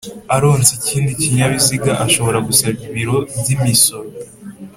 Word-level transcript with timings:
aronse 0.35 0.71
ikindi 0.79 1.11
kinyabiziga 1.21 1.91
ashobora 2.05 2.37
gusaba 2.47 2.75
ibiro 2.87 3.17
by'imisoro 3.39 4.09